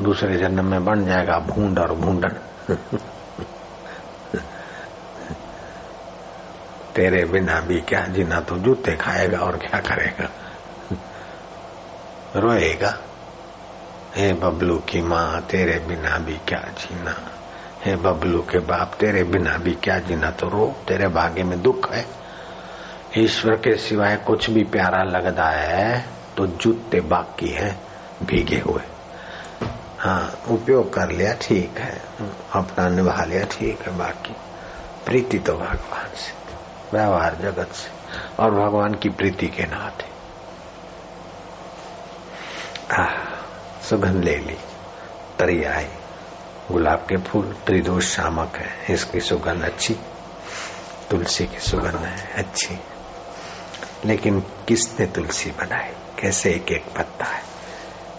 दूसरे 0.00 0.36
जन्म 0.36 0.64
में 0.64 0.84
बन 0.84 1.06
जाएगा 1.06 1.38
भूड 1.38 1.78
और 1.78 1.92
भूडन। 1.92 2.32
तेरे 6.94 7.24
बिना 7.24 7.60
भी 7.60 7.80
क्या 7.80 8.06
जीना 8.06 8.40
तो 8.40 8.58
जूते 8.58 8.96
खाएगा 8.96 9.38
और 9.38 9.56
क्या 9.56 9.80
करेगा? 9.80 10.28
रोएगा। 12.36 12.98
हे 14.16 14.32
बबलू 14.32 14.78
की 14.78 15.02
माँ, 15.02 15.40
तेरे 15.40 15.78
बिना 15.78 16.18
भी 16.18 16.40
क्या 16.48 16.58
जीना? 16.58 17.16
हे 17.84 17.96
बबलू 17.96 18.42
के 18.42 18.58
बाप, 18.58 18.94
तेरे 19.00 19.24
बिना 19.24 19.56
भी 19.58 19.72
क्या 19.74 19.98
जीना? 19.98 20.30
तो 20.30 20.48
रो, 20.48 20.76
तेरे 20.88 21.08
भाग्य 21.08 21.42
में 21.42 21.62
दुख 21.62 21.92
है। 21.92 22.06
ईश्वर 23.18 23.56
के 23.56 23.76
सिवाय 23.76 24.16
कुछ 24.16 24.50
भी 24.50 24.64
प्यारा 24.64 25.02
लगता 25.02 25.44
है। 25.44 26.11
तो 26.36 26.46
जूते 26.46 27.00
बाकी 27.00 27.48
है, 27.48 27.78
भीगे 28.22 28.58
हुए। 28.58 28.82
हाँ 29.98 30.38
उपयोग 30.48 30.94
कर 30.94 31.10
लिया, 31.10 31.34
ठीक 31.34 31.78
है। 31.78 32.02
अपना 32.52 32.88
निभा 32.88 33.24
लिया, 33.24 33.44
ठीक 33.44 33.80
है, 33.80 33.96
बाकी। 33.98 34.34
प्रीति 35.06 35.38
तो 35.38 35.52
भगवान 35.52 36.16
से 36.16 36.32
व्यवहार 36.92 37.34
जगत 37.34 37.68
से, 37.72 37.90
और 38.42 38.50
भगवान 38.50 38.94
की 38.94 39.08
प्रीति 39.08 39.46
के 39.46 39.62
नाते। 39.62 40.12
सुगंध 43.88 44.24
ले 44.24 44.36
ली, 44.36 44.56
तरी 45.38 45.64
आई। 45.64 45.88
गुलाब 46.72 46.98
के 46.98 47.16
फूल, 47.16 47.56
त्रिदोष 47.66 48.16
शामक 48.16 48.56
है, 48.56 48.94
इसकी 48.94 49.20
सुगंध 49.20 49.64
अच्छी, 49.64 49.96
तुलसी 51.10 51.46
की 51.46 51.58
सुगंध 51.58 51.96
है, 51.96 52.32
अच्छी। 52.44 52.80
लेकिन 54.04 54.40
किसने 54.40 55.06
तुलसी 55.06 55.50
बनाई? 55.50 55.92
कैसे 56.20 56.50
एक 56.50 56.72
एक 56.72 56.84
पत्ता 56.96 57.24
है? 57.24 57.42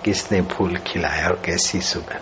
किसने 0.05 0.41
फूल 0.41 0.77
खिलाया 0.77 1.27
और 1.27 1.41
कैसी 1.45 1.81
सुगंध? 1.81 2.21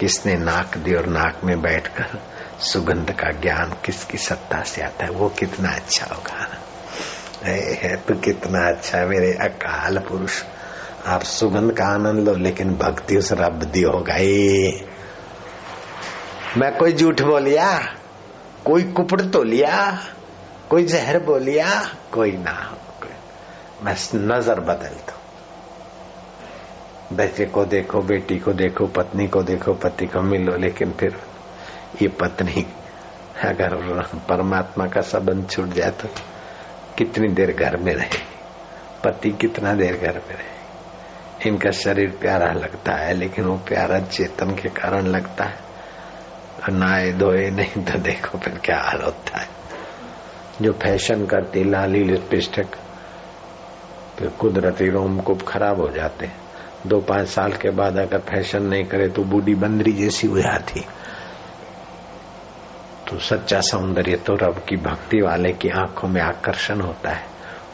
किसने 0.00 0.34
नाक 0.34 0.78
दी 0.78 0.94
और 0.94 1.06
नाक 1.06 1.40
में 1.44 1.62
बैठकर 1.62 2.22
सुगंध 2.60 3.10
का 3.10 3.30
ज्ञान 3.30 3.76
किसकी 3.84 4.18
सत्ता 4.18 4.62
से 4.62 4.82
आता 4.82 5.04
है? 5.04 5.10
वो 5.10 5.28
कितना 5.28 5.68
अच्छा 5.68 6.06
होगा। 6.06 6.58
है 7.44 7.96
तो 7.96 8.14
कितना 8.14 8.68
अच्छा 8.68 8.98
है, 8.98 9.06
मेरे 9.06 9.32
अकाल 9.32 9.98
पुरुष। 9.98 10.42
आप 11.06 11.22
सुगंध 11.22 11.72
का 11.72 11.84
आनंद 11.84 12.28
लो, 12.28 12.34
लेकिन 12.34 12.74
भक्ति 12.74 13.16
उस 13.16 13.32
रब 13.32 13.62
दी 13.62 13.82
होगा। 13.82 14.14
मैं 16.60 16.76
कोई 16.78 16.92
झूठ 16.92 17.22
बोलिया? 17.22 17.94
कोई 18.64 18.82
कुपड़ 18.82 19.20
तो 19.20 19.42
लिया 19.42 19.98
कोई 20.70 20.84
जहर 20.84 21.18
बोलिया? 21.18 21.94
कोई 22.12 22.32
ना 22.32 22.76
मैं 23.82 23.94
नज़र 24.14 24.60
बदल 24.60 24.96
दू 25.06 25.16
बच्चे 27.16 27.44
को 27.44 27.64
देखो, 27.64 28.00
बेटी 28.00 28.38
को 28.38 28.52
देखो, 28.52 28.86
पत्नी 28.86 29.26
को 29.28 29.42
देखो, 29.42 29.74
पति 29.74 30.06
को 30.06 30.20
मिलो, 30.20 30.56
लेकिन 30.56 30.92
फिर 30.92 31.16
ये 32.02 32.08
पत्नी 32.08 32.66
अगर 33.44 33.74
परमात्मा 34.28 34.86
का 34.86 35.00
संबंध 35.00 35.48
छूट 35.50 35.68
जाए 35.68 35.90
तो 35.90 36.08
कितनी 36.98 37.28
देर 37.28 37.52
घर 37.52 37.76
में 37.76 37.94
रहे? 37.94 38.22
पति 39.04 39.30
कितना 39.30 39.72
देर 39.74 39.96
घर 39.96 40.18
में 40.18 40.36
रहे? 40.36 41.48
इनका 41.48 41.70
शरीर 41.70 42.10
प्यारा 42.10 42.52
लगता 42.52 42.92
है, 42.92 43.14
लेकिन 43.14 43.44
वो 43.44 43.56
प्यारा 43.58 43.98
चेतन 44.00 44.54
के 44.54 44.68
कारण 44.68 45.06
लगता 45.06 45.44
है। 45.44 45.58
नाए 46.70 47.12
धोए 47.12 47.50
नहीं 47.50 47.84
तो 47.84 47.98
देखो 47.98 48.38
फिर 48.38 48.58
क्या 48.64 48.78
हाल 48.80 49.02
होता 49.02 49.38
है। 49.38 49.48
जो 50.62 50.72
फ़ैशन 50.72 51.26
करती 51.26 51.64
लाली 51.64 52.04
लिपस्टिक 52.04 52.76
फिर 54.18 54.28
कुदरती 54.28 54.88
रोम 54.90 55.18
को 55.18 55.34
खराब 55.34 55.80
हो 55.80 55.88
जाते 55.88 56.44
दो 56.86 57.00
पाँच 57.00 57.28
साल 57.28 57.52
के 57.52 57.70
बाद 57.70 57.96
अगर 57.98 58.18
फ़ैशन 58.18 58.62
नहीं 58.62 58.84
करे 58.84 59.08
तो 59.08 59.22
बूढ़ी 59.24 59.54
बंदरी 59.54 59.92
जैसी 59.92 60.26
हो 60.26 60.38
जाती। 60.38 60.80
तो 63.08 63.18
सच्चा 63.18 63.60
सौंदर्य 63.60 64.16
तो 64.16 64.34
रब 64.34 64.58
की 64.68 64.76
भक्ति 64.76 65.20
वाले 65.20 65.52
की 65.52 65.68
आँखों 65.68 66.08
में 66.08 66.20
आकर्षण 66.22 66.80
होता 66.80 67.10
है। 67.10 67.26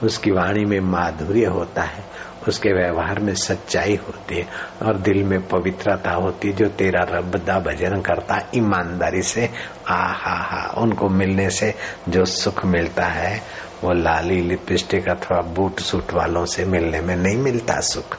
उसकी 0.02 0.30
वाणी 0.30 0.64
में 0.64 0.80
माधुर्य 0.80 1.44
होता 1.44 1.82
है। 1.82 2.04
उसके 2.48 2.72
व्यवहार 2.72 3.18
में 3.18 3.34
सच्चाई 3.34 3.96
होती 3.96 4.34
है 4.34 4.46
और 4.82 4.98
दिल 4.98 5.22
में 5.24 5.46
पवित्रता 5.48 6.10
होती 6.10 6.48
है 6.48 6.54
जो 6.54 6.68
तेरा 6.68 7.06
रब 7.10 7.36
दा 7.46 7.58
भजन 7.58 8.00
करता 8.00 8.38
ईमानदारी 8.54 9.22
से 9.22 9.50
आ 9.88 10.06
हा 10.12 10.34
हा, 10.34 10.82
उनको 10.82 11.08
मिलने 11.08 11.50
से 11.50 11.74
जो 12.08 12.24
सुख 12.24 12.64
मिलता 12.64 13.06
है 13.06 13.42
वो 13.84 13.92
लाली 13.92 14.42
लिपस्टिक 14.42 15.08
अथवा 15.08 15.40
बूट 15.40 15.80
सूट 15.80 16.12
वालों 16.12 16.46
से 16.46 16.64
मिलने 16.64 17.00
में 17.00 17.16
नहीं 17.16 17.36
मिलता 17.36 17.80
सुख। 17.80 18.18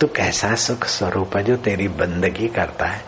तो 0.00 0.06
कैसा 0.06 0.54
सुख 0.54 0.84
स्वरूप 0.84 1.36
है 1.36 1.44
जो 1.44 1.56
तेरी 1.56 1.88
बंदगी 1.88 2.48
करता 2.48 2.86
है? 2.86 3.04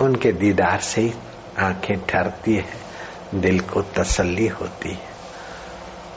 उनके 0.00 0.32
दीदार 0.32 0.80
से 0.80 1.00
ही 1.00 1.14
आँखें 1.58 2.06
ठहरती 2.06 2.54
है, 2.54 2.64
दिल 3.34 3.60
को 3.60 3.82
तसल्ली 3.82 4.46
होती 4.46 4.90
है। 4.90 5.16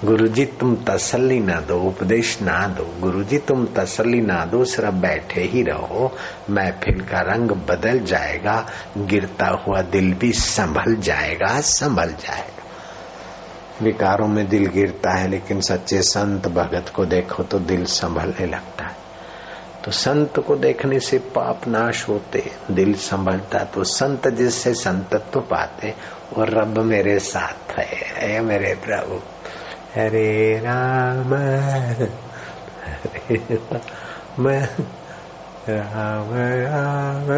गुरुजी, 0.06 0.46
तुम 0.46 0.76
तसल्ली 0.76 1.40
ना 1.40 1.60
दो, 1.60 1.80
उपदेश 1.80 2.42
ना 2.42 2.68
दो। 2.68 2.96
गुरुजी, 3.00 3.38
तुम 3.38 3.66
तसल्ली 3.66 4.22
ना 4.22 4.46
दो, 4.46 4.66
सिर्फ़ 4.66 4.92
बैठे 4.92 5.42
ही 5.42 5.64
रहो, 5.64 6.18
महफिल 6.50 7.02
का 7.02 7.22
रंग 7.22 7.52
बदल 7.52 8.00
जाएगा, 8.00 8.70
गिरता 8.98 9.48
हुआ 9.48 9.82
दिल 9.82 10.14
भी 10.14 10.32
संभल 10.32 10.96
जाएगा 10.96 11.62
संभल 11.62 12.10
जाएगा। 12.10 12.69
विकारों 13.82 14.28
में 14.28 14.48
दिल 14.50 14.66
गिरता 14.66 15.12
है, 15.12 15.28
लेकिन 15.28 15.62
सच्चे 15.62 16.02
संत 16.02 16.48
भगत 16.48 16.92
को 16.96 17.06
देखो 17.06 17.44
तो 17.44 17.60
दिल 17.60 17.86
संभलने 17.86 18.46
लगता 18.46 18.86
है। 18.86 18.98
तो 19.86 19.92
संत 19.92 20.40
को 20.40 20.56
देखने 20.56 21.00
से 21.00 21.18
पाप 21.36 21.68
नाश 21.68 22.08
होते, 22.10 22.44
दिल 22.72 22.94
संभलता 22.94 23.64
तो 23.66 23.84
संत 23.84 24.28
जिससे 24.28 24.74
संतत्व 24.74 25.40
पाते, 25.42 25.94
वो 26.34 26.44
रब 26.44 26.78
मेरे 26.86 27.20
साथ 27.20 27.72
है। 27.72 27.86
अरे 27.86 28.40
मेरे 28.40 28.74
प्रभु, 28.86 29.20
हरे 29.96 30.60
राम 30.60 31.34
हरे 33.00 33.38
राम 33.46 34.48
राम 35.70 36.30
राम, 36.66 37.30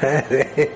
हरे 0.00 0.66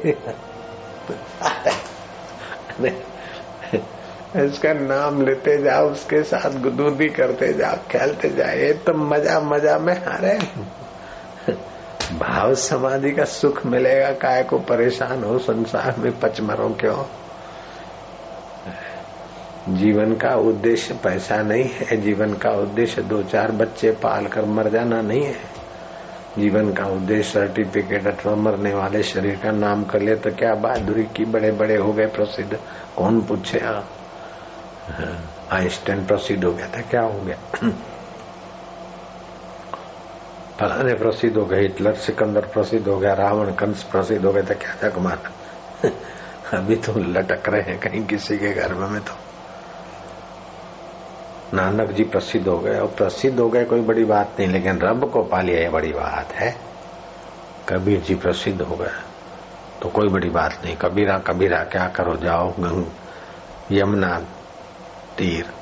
इसका 4.37 4.73
नाम 4.73 5.23
लेते 5.27 5.57
जाओ, 5.63 5.89
उसके 5.91 6.23
साथ 6.23 6.61
गुदूदी 6.63 7.09
करते 7.09 7.53
जाओ, 7.53 7.77
खेलते 7.91 8.29
जाओ, 8.29 8.49
ये 8.49 8.73
तो 8.87 8.93
मज़ा 8.95 9.41
मज़ा 9.41 9.79
में 9.79 9.95
हारे 9.95 10.39
भाव 12.11 12.55
समाधि 12.55 13.11
का 13.11 13.25
सुख 13.25 13.65
मिलेगा, 13.67 14.11
काय 14.13 14.43
को 14.43 14.59
परेशान 14.59 15.25
हो 15.25 15.39
संसार 15.39 15.95
में 15.99 16.19
पचमरो 16.21 16.69
क्यों? 16.81 17.05
जीवन 19.77 20.15
का 20.15 20.35
उद्देश्य 20.41 20.95
पैसा 20.95 21.43
नहीं 21.43 21.65
है, 21.65 21.97
जीवन 21.97 22.35
का 22.35 22.51
उद्देश्य 22.53 23.03
दो 23.03 23.23
चार 23.23 23.53
बच्चे 23.53 23.91
पाल 24.03 24.27
कर 24.27 24.45
मर 24.45 24.71
जाना 24.71 25.01
नहीं 25.01 25.25
है। 25.25 25.37
जीवन 26.39 26.73
का 26.73 26.85
उद्देश्य 26.87 27.31
सर्टिफिकेट 27.31 28.07
अथवा 28.07 28.35
मरने 28.35 28.75
वाले 28.75 29.03
शरीर 29.03 29.39
का 29.43 29.51
नाम 29.51 29.85
कर 29.85 30.03
ले 30.03 30.15
तो 30.17 30.31
क्या 30.31 30.55
बहादुरी 30.55 31.05
की 31.17 31.25
बड़े 31.25 31.51
बड़े 31.53 31.77
हो 31.77 31.93
गए 31.93 32.07
प्रसिद्ध? 32.07 32.59
कौन 32.97 33.21
पूछे 33.21 33.59
आप? 33.59 33.89
आइंस्टाइन 35.53 36.05
प्रसिद्ध 36.07 36.45
हो 36.45 36.53
गया 36.53 36.69
था, 36.69 36.81
क्या 36.91 37.01
हो 37.03 37.21
गया? 37.21 37.37
फलाने 40.61 40.95
प्रसिद्ध 40.95 41.37
हो 41.37 41.45
गए, 41.47 41.61
हिटलर 41.61 41.95
सिकंदर 41.97 42.47
प्रसिद्ध 42.53 42.87
हो 42.89 42.99
गया, 42.99 43.13
रावण 43.15 43.53
कंस 43.55 43.83
प्रसिद्ध 43.93 44.25
हो 44.25 44.33
गए 44.33 44.43
था 44.43 44.55
क्या 44.55 44.75
था 44.83 44.89
कमाना 44.91 45.89
अभी 46.53 46.77
तो 46.77 46.93
लटक 46.99 47.49
रहे 47.49 47.63
हैं 47.63 47.79
कहीं 47.81 48.05
किसी 48.07 48.37
के 48.39 48.53
घर 48.53 48.75
में 48.75 49.01
तो। 49.01 49.13
नानक 51.55 51.91
जी 51.91 52.05
प्रसिद्ध 52.05 52.47
हो 52.49 52.59
गए, 52.59 52.79
और 52.79 52.89
प्रसिद्ध 52.89 53.39
हो 53.41 53.49
गए 53.49 53.65
कोई 53.65 53.81
बड़ी 53.81 54.05
बात 54.05 54.37
नहीं, 54.39 54.49
लेकिन 54.49 54.79
रब 54.81 55.11
को 55.13 55.23
पा 55.25 55.41
लिया 55.43 55.61
ये 55.61 55.69
बड़ी 55.69 55.93
बात 55.93 56.33
है। 56.33 56.55
कबीर 57.69 58.01
जी 58.01 58.15
प्रसिद्ध 58.17 58.61
हो 58.63 58.77
गए 58.77 58.91
तो 59.83 59.89
कोई 59.89 60.09
बड़ी 60.09 60.31
बात 60.31 60.61
नहीं, 60.65 60.77
कबीरा 60.77 61.19
कबीरा, 61.21 61.63
क्या 61.65 61.87
करो, 61.89 62.17
जाओ 62.17 62.53
यमुना 63.73 64.19
तीर। 65.21 65.53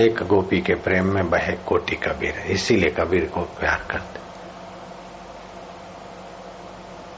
एक 0.00 0.22
गोपी 0.22 0.60
के 0.60 0.74
प्रेम 0.74 1.06
में 1.06 1.30
बहे 1.30 1.52
कोटि 1.52 1.96
कबीर 1.96 2.34
इसीलिए 2.34 2.90
कबीर 2.90 3.24
को 3.24 3.40
प्यार 3.40 3.86
करते। 3.90 4.20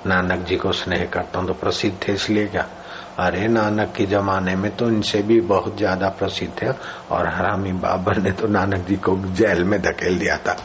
नानक 0.08 0.46
जी 0.46 0.56
को 0.56 0.72
स्नेह 0.72 1.04
करता 1.06 1.38
हूँ 1.38 1.46
तो 1.46 1.54
प्रसिद्ध 1.54 2.08
थे 2.08 2.12
इसलिए 2.12 2.46
क्या? 2.46 2.68
अरे 3.18 3.48
नानक 3.48 3.92
के 3.96 4.06
जमाने 4.06 4.56
में 4.56 4.76
तो 4.76 4.88
इनसे 4.88 5.22
भी 5.22 5.40
बहुत 5.40 5.76
ज़्यादा 5.76 6.08
प्रसिद्ध 6.08 6.62
थे 6.62 6.68
और 7.10 7.28
हरामी 7.28 7.72
बाबर 7.72 8.18
ने 8.18 8.32
तो 8.32 8.46
नानक 8.46 8.86
जी 8.86 8.96
को 8.96 9.16
जेल 9.16 9.64
में 9.64 9.82
धकेल 9.82 10.18
दिया 10.18 10.36
था। 10.36 10.56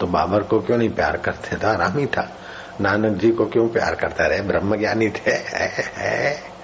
तो 0.00 0.06
बाबर 0.06 0.42
को 0.42 0.60
क्यों 0.60 0.78
नहीं 0.78 0.90
प्यार 0.90 1.16
करते? 1.16 1.56
था 1.56 1.72
हरामी 1.72 2.06
था। 2.06 2.36
नानक 2.80 3.18
जी 3.18 3.30
को 3.30 3.46
क्यों 3.46 3.68
प्यार 3.68 3.94
करता? 3.94 4.26
रहे 4.26 4.40
ब्रह्म 4.40 4.76
ज्ञानी 4.76 5.08
थे। 5.08 5.30
है, 5.30 5.92
है। 5.96 6.55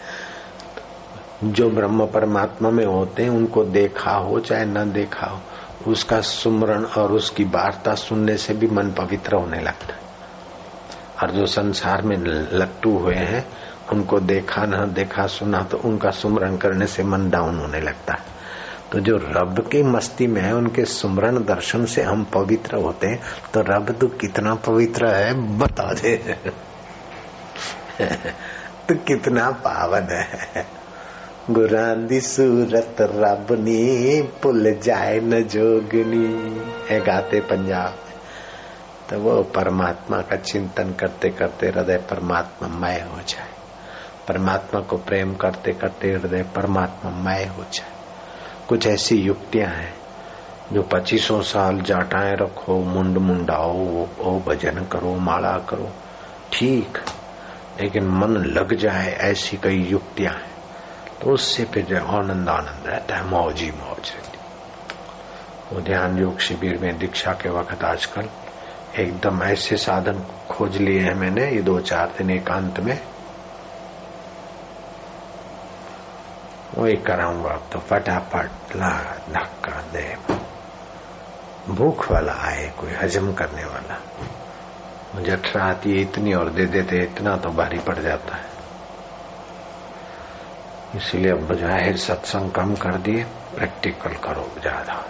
जो 1.44 1.70
ब्रह्म 1.70 2.06
परमात्मा 2.06 2.70
में 2.70 2.86
होते 2.86 3.22
हैं, 3.22 3.30
उनको 3.30 3.64
देखा 3.64 4.10
हो, 4.10 4.40
चाहे 4.40 4.64
न 4.64 4.92
देखा 4.92 5.26
हो, 5.26 5.40
उसका 5.90 6.20
सुमरण 6.20 6.84
और 6.84 7.12
उसकी 7.12 7.44
वार्ता 7.44 7.94
सुनने 7.94 8.36
से 8.36 8.54
भी 8.54 8.66
मन 8.66 8.90
पवित्र 8.90 9.36
होने 9.36 9.60
लगता 9.60 9.94
है। 9.94 10.02
और 11.22 11.30
जो 11.30 11.46
संसार 11.46 12.02
में 12.02 12.16
लट्टू 12.52 12.98
हुए 12.98 13.14
हैं, 13.14 13.48
उनको 13.92 14.20
देखा, 14.20 14.64
न 14.64 14.92
देखा, 14.92 15.26
सुना 15.26 15.62
तो 15.62 15.76
उनका 15.76 16.10
सुमरण 16.10 16.56
करने 16.56 16.86
से 16.86 17.02
मन 17.02 17.30
डाउन 17.30 17.58
होने 17.58 17.80
लगता 17.80 18.14
है। 18.14 18.24
तो 18.92 19.00
जो 19.00 19.16
रब 19.16 19.68
की 19.72 19.82
मस्ती 19.82 20.26
में 20.26 20.42
है, 20.42 20.54
उनके 20.54 20.84
सुमरण 20.84 21.36
दर्शन 21.36 21.84
से 21.84 22.02
हम 22.02 22.24
पवित्र 22.24 22.76
होते 22.76 23.06
हैं 23.06 23.20
तो 23.54 23.60
रब 23.60 23.96
तो 24.00 24.08
कितना 24.08 24.54
पवित्र 24.54 25.06
है, 25.06 25.58
बता 25.58 25.92
दे। 25.92 26.16
तो 28.88 28.94
कितना 28.94 29.50
पावन 29.50 30.02
है। 30.02 30.81
गुरांदी 31.50 32.20
सूरत 32.20 32.96
रबनी 33.00 34.22
पुल 34.22 34.80
जाए 34.82 35.20
न 35.20 35.42
जोगनी। 35.42 36.62
है 36.88 37.00
गाते 37.00 37.40
पंजाब। 37.40 37.98
तो 39.10 39.20
वो 39.20 39.42
परमात्मा 39.42 40.18
का 40.18 40.36
चिंतन 40.36 40.92
करते 40.92 41.30
करते 41.30 41.66
हृदय 41.66 41.96
परमात्मा 41.96 42.68
मय 42.68 43.06
हो 43.12 43.18
जाए। 43.28 43.48
परमात्मा 44.28 44.80
को 44.80 44.96
प्रेम 44.96 45.34
करते 45.34 45.72
करते 45.72 46.12
हृदय 46.12 46.42
परमात्मा 46.42 47.10
मय 47.10 47.44
हो 47.44 47.62
जाए। 47.62 47.90
कुछ 48.68 48.86
ऐसी 48.86 49.16
युक्तियाँ 49.16 49.68
हैं, 49.68 49.94
जो 50.72 50.82
पच्चीसों 50.82 51.42
साल 51.42 51.80
जाटाएँ 51.80 52.36
रखो, 52.36 52.78
मुंड 52.78 53.18
मुंडाओ, 53.18 54.06
ओ 54.20 54.40
भजन 54.40 54.86
करो, 54.92 55.14
माला 55.14 55.58
करो, 55.58 55.90
ठीक। 56.52 56.98
लेकिन 57.82 58.04
मन 58.04 58.28
लग 58.28 58.74
जाए 58.74 59.12
ऐसी 59.12 59.56
कई 59.56 59.76
युक्तियाँ 59.76 60.32
हैं। 60.32 60.51
तो 61.22 61.30
उससे 61.30 61.64
फिर 61.64 61.84
जो 61.84 61.96
आनंद 61.96 62.48
आनंद 62.48 62.86
रहता 62.86 63.16
है 63.16 63.24
मौज 63.26 63.60
ही 63.60 63.70
मौज 63.70 64.10
रहती 64.10 64.38
वो 65.74 65.80
ध्यान 65.80 66.18
योग 66.18 66.38
शिविर 66.38 66.78
में 66.78 66.98
दीक्षा 66.98 67.32
के 67.32 67.48
वक्त 67.48 67.84
आजकल 67.84 68.28
एकदम 68.96 69.42
ऐसे 69.42 69.76
साधन 69.76 70.24
खोज 70.50 70.76
लिए 70.76 71.00
हैं 71.00 71.14
मैंने, 71.14 71.50
ये 71.50 71.62
दो 71.62 71.80
चार 71.80 72.14
दिन 72.18 72.30
एकांत 72.30 72.80
में। 72.80 73.00
वही 76.78 76.96
कराऊँगा 76.96 77.60
तो 77.72 77.78
फटाफट, 77.78 78.76
ला, 78.76 79.16
धक्का 79.30 79.82
दे। 79.92 80.16
भूख 81.68 82.12
वाला 82.12 82.32
आए 82.32 82.72
कोई, 82.80 82.90
हजम 82.90 83.32
करने 83.32 83.64
वाला। 83.64 84.00
मुझे 85.14 85.32
अठारह 85.32 85.64
आती 85.64 85.92
है 85.92 86.00
इतनी 86.00 86.34
और 86.34 86.48
दे 86.48 86.66
देते, 86.66 86.96
इतना 86.96 87.36
तो 87.36 87.50
भारी 87.50 87.78
पड़ 87.78 87.98
जाता 87.98 88.36
है। 88.36 88.51
इसलिए 90.96 91.30
अब 91.32 91.54
ज़ाहिर 91.54 91.96
सत्संग 91.96 92.50
कम 92.52 92.74
कर 92.76 92.96
दिए 92.98 93.24
प्रैक्टिकल 93.54 94.14
करो 94.24 94.48
ज़्यादा। 94.60 95.02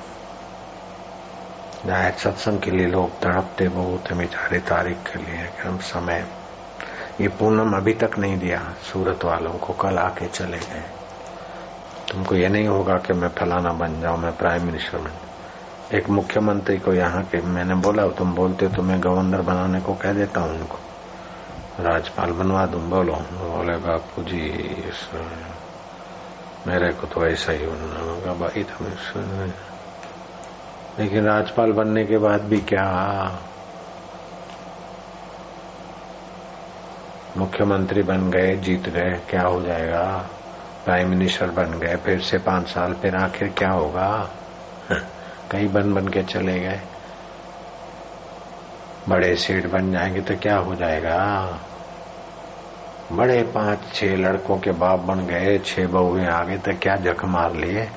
ज़ाहिर 1.86 2.12
सत्संग 2.14 2.60
के 2.60 2.70
लिए 2.70 2.86
लोग 2.86 3.18
तड़पते 3.22 3.68
बहुत 3.68 4.10
है, 4.10 4.18
बेचारे 4.18 4.58
तारीख 4.60 4.98
के 5.06 5.18
लिए 5.18 5.46
कि 5.46 5.68
हम 5.68 5.78
समय, 5.78 6.24
ये 7.20 7.28
पूनम 7.28 7.76
अभी 7.76 7.94
तक 7.94 8.18
नहीं 8.18 8.38
दिया, 8.38 8.62
सूरत 8.82 9.24
वालों 9.24 9.52
को, 9.54 9.72
कल 9.72 9.98
आके 9.98 10.26
चले 10.28 10.58
गए। 10.58 10.84
तुमको 12.12 12.34
ये 12.34 12.48
नहीं 12.48 12.68
होगा 12.68 12.96
कि 12.98 13.12
मैं 13.12 13.28
फलाना 13.30 13.72
बन 13.72 14.00
जाऊँ, 14.00 14.18
मैं 14.18 14.36
प्राइम 14.36 14.64
मिनिस्टर 14.66 14.98
बन 14.98 15.96
एक 15.96 16.08
मुख्यमंत्री 16.10 16.78
को 16.78 16.92
यहाँ 16.94 17.22
के 17.24 17.40
मैंने 17.42 17.74
बोला, 17.82 18.06
तुम 18.08 18.34
बोलते 18.34 18.68
तो 18.68 18.82
मैं 18.82 19.02
गवर्नर 19.02 19.42
बनाने 19.42 19.80
को 19.80 19.94
कह 19.94 20.12
देता 20.12 20.40
हूँ 20.40 20.58
उनको। 20.60 20.78
राजपाल 21.80 22.32
बनवा 22.32 22.64
दूँ, 22.66 22.88
बोलो। 22.90 23.12
बोले 23.34 23.76
बापू 23.78 24.22
जी 24.22 24.48
मेरे 26.66 26.92
को 26.92 27.06
तो 27.06 27.26
ऐसा 27.26 27.52
ही 27.52 27.64
होना 27.64 28.10
होगा 28.10 28.32
भाई 28.32 28.62
तुम 28.62 28.86
लेकिन 30.98 31.24
राजपाल 31.24 31.72
बनने 31.72 32.04
के 32.04 32.18
बाद 32.18 32.40
भी 32.42 32.60
क्या? 32.60 33.38
मुख्यमंत्री 37.36 38.02
बन 38.02 38.30
गए, 38.30 38.56
जीत 38.56 38.88
गए, 38.88 39.20
क्या 39.30 39.42
हो 39.42 39.62
जाएगा? 39.62 40.26
प्राइम 40.84 41.08
मिनिस्टर 41.08 41.50
बन 41.50 41.78
गए, 41.78 41.96
फिर 41.96 42.20
से 42.20 42.38
पाँच 42.38 42.68
साल, 42.68 42.94
फिर 42.94 43.16
आखिर 43.16 43.48
क्या 43.48 43.70
होगा? 43.70 44.30
कई 45.50 45.68
बन 45.68 45.94
बन 45.94 46.08
के 46.08 46.22
चले 46.22 46.60
गए। 46.60 46.80
बड़े 49.08 49.36
सीट 49.36 49.66
बन 49.66 49.92
जाएँगे 49.92 50.20
तो 50.20 50.36
क्या 50.36 50.56
हो 50.56 50.74
जाएगा? 50.74 51.58
बड़े 53.10 53.42
पाँच 53.42 53.78
छह 53.94 54.16
लड़कों 54.16 54.58
के 54.58 54.72
बाप 54.72 55.00
बन 55.00 55.26
गए, 55.26 55.58
छह 55.58 55.86
बहुएँ 55.86 56.26
आ 56.26 56.42
गए 56.44 56.58
तो 56.58 56.72
क्या 56.72 56.96
जख 56.96 57.24
मार 57.24 57.54
लिए? 57.54 57.88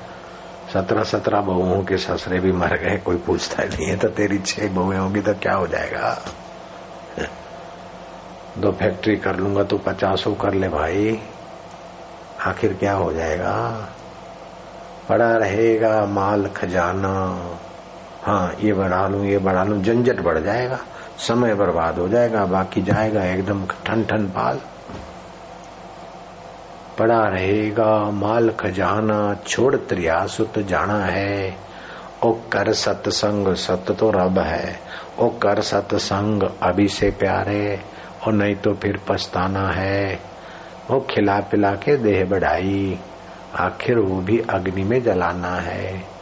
सत्रह 0.74 1.04
सत्रह 1.04 1.42
बहुओं 1.42 1.84
के 1.84 1.98
ससरे 1.98 2.40
भी 2.40 2.52
मर 2.52 2.76
गए, 2.78 2.98
कोई 2.98 3.18
पूछता 3.18 3.64
नहीं 3.64 3.88
है 3.88 3.98
तो 3.98 4.08
तेरी 4.10 4.38
छह 4.38 4.68
बहुएँ 4.68 4.98
होंगी 4.98 5.22
तो 5.22 5.34
क्या 5.34 5.54
हो 5.54 5.68
जाएगा? 5.68 6.18
दो 8.58 8.72
फैक्ट्री 8.72 9.16
कर 9.18 9.36
लूँगा 9.36 9.64
तो 9.64 9.78
पचासों 9.78 10.34
कर 10.36 10.54
ले 10.54 10.70
भाई। 10.70 11.20
आखिर 12.46 12.74
क्या 12.74 12.94
हो 12.94 13.12
जाएगा? 13.14 13.56
पड़ा 15.10 15.32
रहेगा 15.38 16.06
माल 16.06 16.48
खजाना। 16.48 17.16
हाँ 18.24 18.56
ये 18.60 18.74
बढ़ा 18.74 19.08
लू, 19.08 19.24
ये 19.24 19.38
बढ़ा 19.38 19.64
लू, 19.64 19.82
झंझट 19.82 20.22
बढ़ 20.22 20.40
जाएगा, 20.40 20.80
समय 21.28 21.54
बर्बाद 21.56 22.00
हो 22.00 22.08
जाएगा, 22.10 22.46
बाकी 22.46 22.82
जाएगा 22.82 23.26
एकदम 23.26 23.66
ठन 23.86 24.04
ठन 24.04 24.28
पाल। 24.28 24.62
पड़ा 27.00 27.28
रहेगा, 27.28 28.12
माल 28.12 28.50
खजाना 28.50 29.36
छोड़ 29.48 29.76
त्रिया 29.76 30.26
सुत 30.26 30.60
जाना 30.60 31.06
है। 31.06 31.58
ओ 32.24 32.32
कर 32.32 32.74
सतसंग, 32.74 33.56
सत 33.56 33.86
तो 34.00 34.12
रब 34.12 34.40
है। 34.40 34.80
ओ 35.20 35.30
कर 35.30 35.62
सतसंग, 35.62 36.44
अभी 36.64 36.88
से 36.88 37.10
प्यारे। 37.10 37.80
और 38.28 38.34
नहीं 38.34 38.56
तो 38.56 38.74
फिर 38.74 39.00
पछताना 39.10 39.68
है। 39.68 40.20
वो 40.92 41.08
खिला 41.10 41.40
पिला 41.40 41.72
के 41.72 41.98
देह 41.98 42.26
बढ़ाई। 42.26 43.00
आखिर 43.56 44.00
वो 44.00 44.22
भी 44.22 44.40
अग्नि 44.40 44.84
में 44.84 45.04
जलाना 45.04 45.56
है। 45.56 46.15